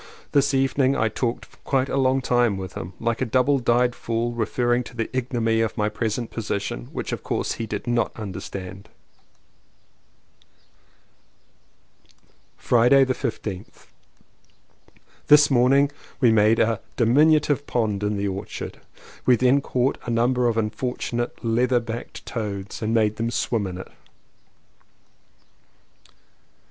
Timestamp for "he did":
7.51-7.85